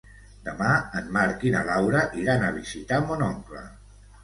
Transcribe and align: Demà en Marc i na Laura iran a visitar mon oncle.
Demà 0.45 0.69
en 1.01 1.11
Marc 1.17 1.45
i 1.49 1.51
na 1.57 1.61
Laura 1.69 2.03
iran 2.23 2.47
a 2.47 2.51
visitar 2.59 3.01
mon 3.13 3.25
oncle. 3.31 3.65